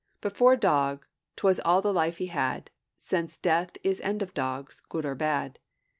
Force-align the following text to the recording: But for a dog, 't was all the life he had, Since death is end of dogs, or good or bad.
But 0.19 0.35
for 0.35 0.53
a 0.53 0.57
dog, 0.57 1.05
't 1.35 1.45
was 1.45 1.59
all 1.59 1.79
the 1.79 1.93
life 1.93 2.17
he 2.17 2.25
had, 2.25 2.71
Since 2.97 3.37
death 3.37 3.77
is 3.83 4.01
end 4.01 4.23
of 4.23 4.33
dogs, 4.33 4.81
or 4.83 4.89
good 4.89 5.05
or 5.05 5.13
bad. 5.13 5.59